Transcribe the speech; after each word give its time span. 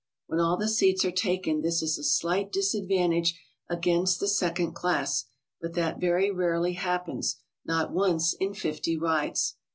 When 0.25 0.39
all 0.39 0.57
the 0.57 0.67
seats 0.67 1.05
are 1.05 1.11
taken 1.11 1.61
this 1.61 1.83
is 1.83 1.99
a 1.99 2.03
slight 2.03 2.51
disadvantage 2.51 3.39
against 3.69 4.19
the 4.19 4.27
second 4.27 4.73
class, 4.73 5.25
but 5.61 5.75
that 5.75 5.99
very 6.01 6.31
rarely 6.31 6.73
happens, 6.73 7.35
not 7.65 7.91
once 7.93 8.33
in 8.33 8.55
fifty 8.55 8.97
rides. 8.97 9.57